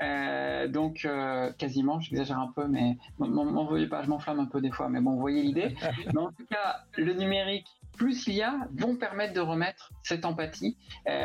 [0.00, 4.70] Euh, donc, euh, quasiment, j'exagère un peu, mais m'en pas, je m'enflamme un peu des
[4.70, 5.74] fois, mais bon, vous voyez l'idée.
[6.14, 10.76] mais en tout cas, le numérique plus l'IA vont permettre de remettre cette empathie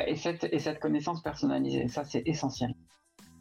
[0.07, 1.87] et, cette, et cette connaissance personnalisée.
[1.87, 2.73] Ça, c'est essentiel.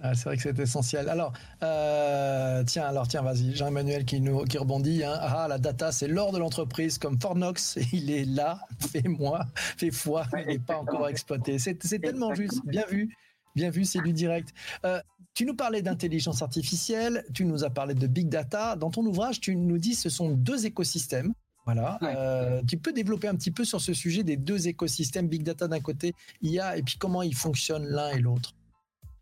[0.02, 1.08] Ah, c'est vrai que c'est essentiel.
[1.08, 1.32] Alors,
[1.62, 5.04] euh, tiens, alors tiens, vas-y, Jean-Emmanuel qui nous qui rebondit.
[5.04, 5.18] Hein.
[5.20, 8.60] Ah, la data, c'est l'or de l'entreprise, comme Fornox, il est là,
[8.92, 11.58] fais-moi, fais-foi, il n'est pas encore exploité.
[11.58, 13.14] C'est tellement juste, bien vu.
[13.56, 14.54] Bien vu, c'est du direct.
[14.84, 15.00] Euh,
[15.34, 18.76] tu nous parlais d'intelligence artificielle, tu nous as parlé de big data.
[18.76, 21.32] Dans ton ouvrage, tu nous dis que ce sont deux écosystèmes.
[21.66, 21.98] Voilà.
[22.02, 25.68] Euh, tu peux développer un petit peu sur ce sujet des deux écosystèmes, big data
[25.68, 28.54] d'un côté, IA, et puis comment ils fonctionnent l'un et l'autre.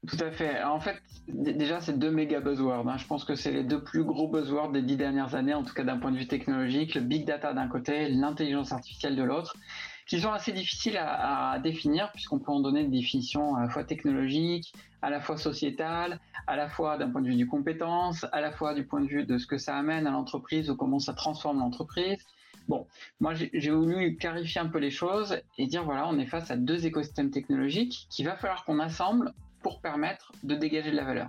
[0.07, 0.63] Tout à fait.
[0.63, 2.89] En fait, déjà, c'est deux méga buzzwords.
[2.89, 2.97] Hein.
[2.99, 5.75] Je pense que c'est les deux plus gros buzzwords des dix dernières années, en tout
[5.75, 6.95] cas d'un point de vue technologique.
[6.95, 9.57] Le big data d'un côté, l'intelligence artificielle de l'autre,
[10.07, 13.85] qui sont assez difficiles à, définir, puisqu'on peut en donner des définitions à la fois
[13.85, 18.41] technologiques, à la fois sociétales, à la fois d'un point de vue du compétence, à
[18.41, 21.01] la fois du point de vue de ce que ça amène à l'entreprise ou comment
[21.01, 22.25] ça transforme l'entreprise.
[22.69, 22.87] Bon,
[23.21, 26.57] moi j'ai voulu clarifier un peu les choses et dire voilà, on est face à
[26.57, 31.29] deux écosystèmes technologiques qu'il va falloir qu'on assemble pour permettre de dégager de la valeur.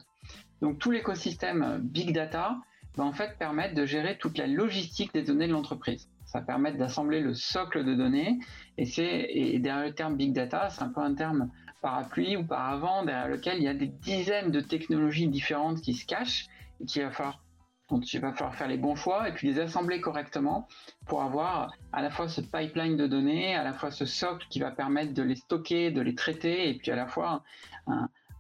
[0.62, 2.58] Donc tout l'écosystème Big Data
[2.96, 6.10] va en fait permettre de gérer toute la logistique des données de l'entreprise.
[6.26, 8.40] Ça permet d'assembler le socle de données
[8.78, 11.50] et c'est et derrière le terme Big Data, c'est un peu un terme
[11.82, 16.06] parapluie ou paravent derrière lequel il y a des dizaines de technologies différentes qui se
[16.06, 16.48] cachent
[16.82, 17.42] et qu'il va falloir
[17.90, 20.68] donc il va falloir faire les bons choix et puis les assembler correctement
[21.08, 24.60] pour avoir à la fois ce pipeline de données, à la fois ce socle qui
[24.60, 27.44] va permettre de les stocker, de les traiter et puis à la fois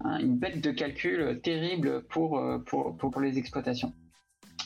[0.04, 3.94] une bête de calcul terrible pour, euh, pour, pour, les exploitations.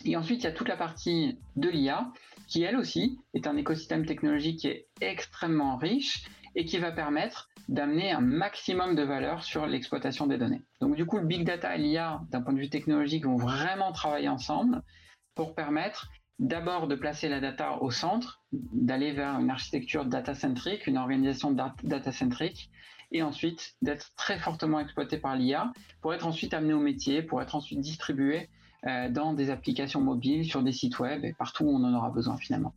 [0.06, 2.12] Et ensuite, il y a toute la partie de l'IA,
[2.48, 7.50] qui elle aussi est un écosystème technologique qui est extrêmement riche et qui va permettre
[7.70, 10.62] d'amener un maximum de valeur sur l'exploitation des données.
[10.82, 13.92] Donc du coup, le big data et l'IA, d'un point de vue technologique, vont vraiment
[13.92, 14.84] travailler ensemble
[15.36, 20.98] pour permettre d'abord de placer la data au centre, d'aller vers une architecture data-centrique, une
[20.98, 21.52] organisation
[21.84, 22.70] data-centrique,
[23.14, 25.72] et ensuite d'être très fortement exploité par l'IA
[26.02, 28.50] pour être ensuite amené au métier, pour être ensuite distribué
[28.86, 32.10] euh, dans des applications mobiles, sur des sites web et partout où on en aura
[32.10, 32.74] besoin finalement.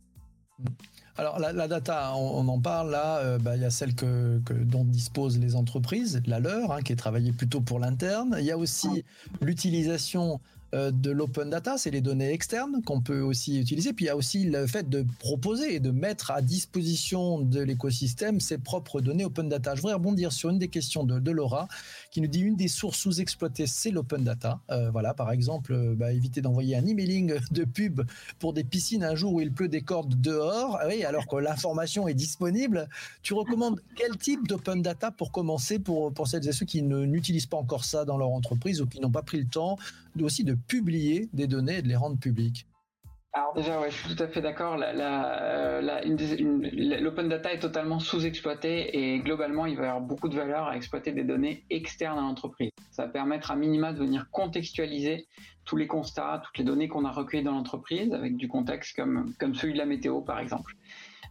[1.17, 4.85] Alors la, data, on, en parle là, euh, bah, il y a celle que, dont
[4.85, 8.35] disposent les entreprises, la leur, hein, qui est travaillée plutôt pour l'interne.
[8.39, 9.03] Il y a aussi
[9.41, 10.39] l'utilisation
[10.73, 13.93] de l'open data, c'est les données externes qu'on peut aussi utiliser.
[13.93, 17.61] Puis il y a aussi le fait de proposer et de mettre à disposition de
[17.61, 19.75] l'écosystème ses propres données open data.
[19.75, 21.67] Je voudrais rebondir sur une des questions de, Laura
[22.11, 24.59] qui nous dit une des sources sous-exploitées, c'est l'open data.
[24.71, 28.01] Euh, voilà, par exemple, euh, bah, éviter d'envoyer un emailing de pub
[28.39, 31.35] pour des piscines un jour où il pleut des cordes dehors, ah oui, alors que
[31.35, 32.89] l'information est disponible.
[33.21, 37.45] Tu recommandes quel type d'open data pour commencer pour, pour celles et ceux qui n'utilisent
[37.45, 39.77] pas encore ça dans leur entreprise ou qui n'ont pas pris le temps
[40.23, 42.67] aussi de publier des données et de les rendre publiques
[43.37, 44.77] alors déjà, ouais, je suis tout à fait d'accord.
[44.77, 44.97] L'open
[47.29, 51.11] data est totalement sous-exploité et globalement, il va y avoir beaucoup de valeur à exploiter
[51.11, 52.71] des données externes à l'entreprise.
[52.89, 55.27] Ça va permettre à minima de venir contextualiser
[55.65, 59.31] tous les constats, toutes les données qu'on a recueillies dans l'entreprise avec du contexte comme,
[59.39, 60.73] comme celui de la météo, par exemple.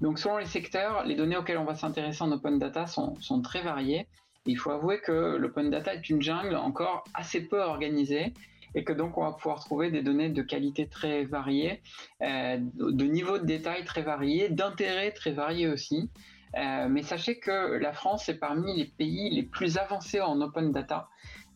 [0.00, 3.42] Donc, selon les secteurs, les données auxquelles on va s'intéresser en open data sont, sont
[3.42, 4.06] très variées.
[4.44, 8.32] Il faut avouer que l'open data est une jungle encore assez peu organisée
[8.74, 11.82] et que donc on va pouvoir trouver des données de qualité très variée,
[12.22, 16.10] euh, de niveau de détail très varié, d'intérêt très varié aussi.
[16.56, 20.72] Euh, mais sachez que la France est parmi les pays les plus avancés en open
[20.72, 21.08] data.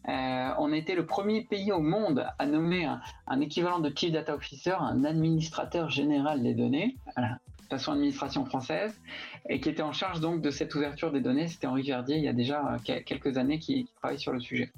[0.08, 2.86] Euh, on était le premier pays au monde à nommer
[3.26, 8.98] un, équivalent de Chief Data Officer, un administrateur général des données, voilà, façon administration française,
[9.48, 11.48] et qui était en charge donc de cette ouverture des données.
[11.48, 14.72] C'était Henri Verdier il y a déjà quelques années qui travaille sur le sujet.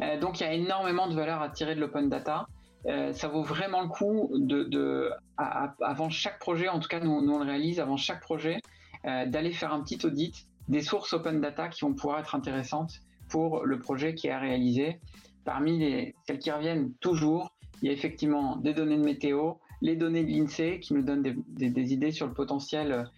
[0.00, 2.46] Euh, donc il y a énormément de valeur à tirer de l'open data.
[2.86, 7.38] Euh, ça vaut vraiment le coup de, avant chaque projet, en tout cas nous, on
[7.38, 8.60] le réalise avant chaque projet,
[9.04, 13.00] euh, d'aller faire un petit audit des sources open data qui vont pouvoir être intéressantes
[13.28, 15.00] pour le projet qui est à réaliser.
[15.44, 19.96] Parmi les, celles qui reviennent toujours, il y a effectivement des données de météo, les
[19.96, 23.08] données de l'INSEE qui nous donnent des, idées sur le potentiel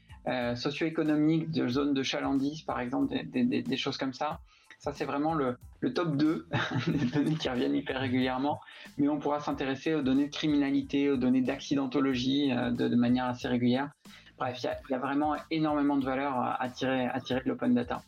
[0.56, 4.40] socio-économique de zones de chalandise, par exemple, des, choses comme ça.
[4.78, 5.56] Ça, c'est vraiment le,
[5.92, 6.46] top 2
[6.86, 8.60] des données qui reviennent hyper régulièrement.
[8.96, 13.48] Mais on pourra s'intéresser aux données de criminalité, aux données d'accidentologie euh, de, manière assez
[13.48, 13.90] régulière.
[14.38, 18.02] Bref, il y, a vraiment énormément de valeur à tirer, à de l'open data.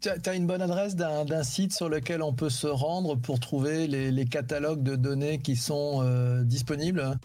[0.00, 3.86] Tu as une bonne adresse d'un site sur lequel on peut se rendre pour trouver
[3.86, 7.16] les, catalogues de données qui sont euh, disponibles?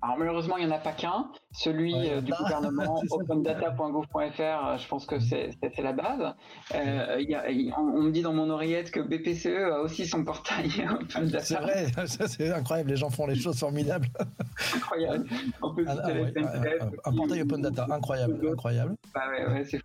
[0.00, 1.30] Alors malheureusement, il n'y en a pas qu'un.
[1.52, 6.34] Celui euh, du gouvernement, opendata.gouv.fr, euh, je pense que c'est la base.
[6.72, 10.70] on, me dit dans mon oreillette que BPCE a aussi son portail
[11.40, 14.08] C'est vrai, c'est incroyable, les gens font les choses formidables.
[14.76, 15.26] incroyable.
[15.62, 16.08] Ah, ah,
[17.04, 18.96] un, portail Open Data, incroyable, incroyable.
[19.14, 19.80] Bah ouais, ouais, c'est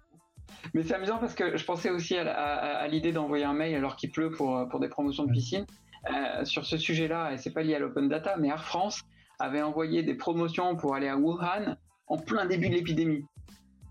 [0.74, 4.12] mais c'est amusant parce que je pensais aussi à, l'idée d'envoyer un mail alors qu'il
[4.12, 5.66] pleut pour, pour des promotions de piscine.
[6.12, 9.04] Euh, sur ce sujet-là, et c'est pas lié à l'open data, mais Air France
[9.40, 11.76] avait envoyé des promotions pour aller à Wuhan
[12.08, 13.26] en plein début de l'épidémie.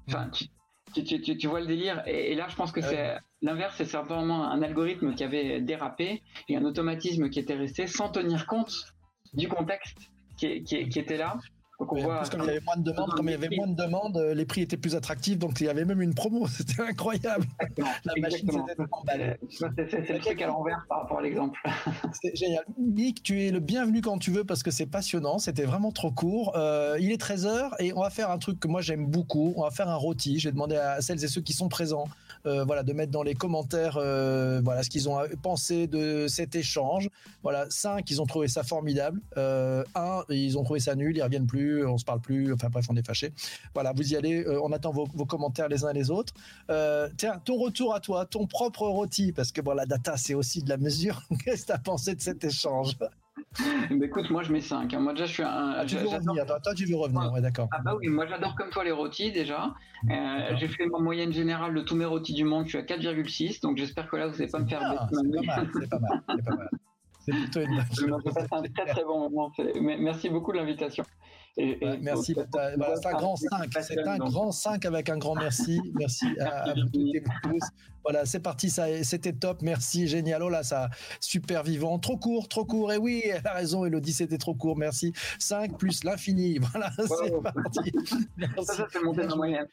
[0.08, 0.30] Enfin,
[0.94, 2.02] tu, tu, tu, vois le délire.
[2.06, 6.56] Et, là, je pense que c'est l'inverse, c'est simplement un algorithme qui avait dérapé et
[6.56, 8.72] un automatisme qui était resté sans tenir compte
[9.34, 9.98] du contexte
[10.36, 11.38] qui, qui, qui était là
[11.86, 14.34] comme il y avait moins de demandes, comme il y avait moins de demandes, euh,
[14.34, 16.46] les prix étaient plus attractifs, donc il y avait même une promo.
[16.48, 17.46] C'était incroyable.
[18.04, 18.50] La machine
[19.48, 21.58] C'est le truc à l'envers par rapport à l'exemple.
[22.22, 22.64] C'est génial.
[22.78, 25.38] Nick, tu es le bienvenu quand tu veux parce que c'est passionnant.
[25.38, 26.52] C'était vraiment trop court.
[26.56, 29.54] Euh, il est 13h et on va faire un truc que moi j'aime beaucoup.
[29.56, 30.38] On va faire un rôti.
[30.38, 33.34] J'ai demandé à celles et ceux qui sont présents euh, voilà, de mettre dans les
[33.34, 37.08] commentaires voilà, ce qu'ils ont pensé de cet échange.
[37.42, 39.20] Voilà, 5, ils ont trouvé ça formidable.
[39.36, 42.86] un, ils ont trouvé ça nul, ils reviennent plus on se parle plus, enfin bref,
[42.88, 43.32] on est fâché.
[43.74, 46.34] Voilà, vous y allez, euh, on attend vos, commentaires les uns et les autres.
[46.70, 50.34] Euh, tiens, ton retour à toi, ton propre rôti, parce que bon, la data, c'est
[50.34, 51.22] aussi de la mesure.
[51.44, 52.96] Qu'est-ce que tu as pensé de cet échange?
[54.02, 54.92] écoute, moi je mets 5.
[54.94, 55.00] Hein.
[55.00, 55.74] Moi déjà je suis un.
[55.76, 57.68] Ah, tu veux revenir, toi tu veux revenir, ouais, d'accord.
[57.72, 59.74] Ah bah oui, moi j'adore comme toi les rôtis déjà.
[60.10, 62.82] Euh, j'ai fait ma moyenne générale de tous mes rôtis du monde, je suis à
[62.82, 64.80] 4,6, donc j'espère que là vous n'allez pas me faire.
[64.80, 64.98] Mal,
[65.72, 66.70] c'est pas mal, c'est pas mal.
[67.24, 68.48] C'est plutôt une chose.
[68.50, 69.52] un très très bon moment.
[69.80, 71.04] Merci beaucoup de l'invitation
[71.56, 72.34] merci.
[72.34, 73.70] c'est un grand 5.
[73.82, 75.80] C'est un grand 5 avec un grand merci.
[75.94, 77.64] Merci à, vous toutes et vous tous.
[78.02, 78.70] Voilà, c'est parti.
[78.70, 79.62] C'était top.
[79.62, 80.08] Merci.
[80.08, 80.42] Génial.
[80.42, 80.88] Oh là, ça,
[81.20, 81.98] super vivant.
[81.98, 82.92] Trop court, trop court.
[82.92, 84.76] Et oui, elle a raison, Elodie, c'était trop court.
[84.76, 85.12] Merci.
[85.38, 86.58] 5 plus l'infini.
[86.72, 87.92] Voilà, c'est parti.
[88.64, 89.66] Ça, c'est monté dans moyenne.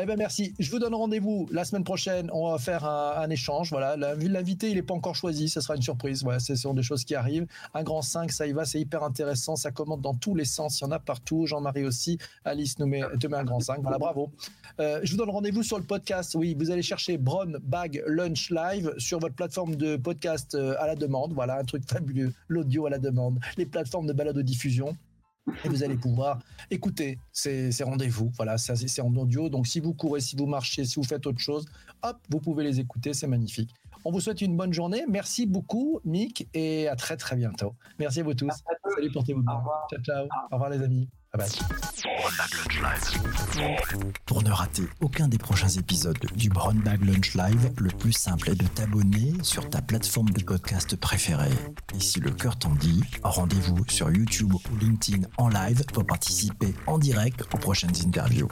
[0.00, 0.54] Eh ben merci.
[0.58, 2.30] Je vous donne rendez-vous la semaine prochaine.
[2.32, 3.70] On va faire un, échange.
[3.70, 5.48] Voilà, l'invité il n'est pas encore choisi.
[5.48, 6.22] Ce sera une surprise.
[6.22, 7.46] Voilà, ce sont des choses qui arrivent.
[7.74, 8.64] Un grand 5, ça y va.
[8.64, 9.56] C'est hyper intéressant.
[9.56, 10.80] Ça commente dans tous les sens.
[10.80, 11.46] Il y en a partout.
[11.46, 12.18] Jean-Marie aussi.
[12.44, 13.80] Alice nous met, un grand 5.
[13.80, 14.30] Voilà, bravo.
[14.80, 16.34] Euh, je vous donne rendez-vous sur le podcast.
[16.34, 20.86] Oui, vous allez chercher Brown Bag Lunch Live sur votre plateforme de podcast euh, à
[20.86, 21.32] la demande.
[21.32, 22.34] Voilà, un truc fabuleux.
[22.48, 23.40] L'audio à la demande.
[23.56, 24.94] Les plateformes de balade de diffusion
[25.64, 26.40] et vous allez pouvoir
[26.70, 28.32] écouter ces, rendez-vous.
[28.36, 29.48] Voilà, c'est en audio.
[29.48, 31.66] Donc, si vous courez, si vous marchez, si vous faites autre chose,
[32.02, 33.14] hop, vous pouvez les écouter.
[33.14, 33.70] C'est magnifique.
[34.06, 35.02] On vous souhaite une bonne journée.
[35.08, 37.74] Merci beaucoup, Mick, et à très, très bientôt.
[37.98, 38.52] Merci à vous tous.
[38.94, 39.60] Salut, portez-vous bien.
[39.90, 40.28] Ciao, ciao.
[40.52, 41.08] Au revoir, les amis.
[44.24, 48.50] Pour ne rater aucun des prochains épisodes du Brown Bag Lunch Live, le plus simple
[48.50, 51.50] est de t'abonner sur ta plateforme de podcast préférée.
[51.96, 56.72] Et si le cœur t'en dit, rendez-vous sur YouTube ou LinkedIn en live pour participer
[56.86, 58.48] en direct aux prochaines interviews.